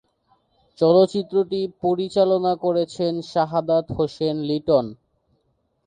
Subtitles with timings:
[0.79, 4.85] চলচ্চিত্রটি পরিচালনা করেছেন শাহাদাত হোসেন লিটন।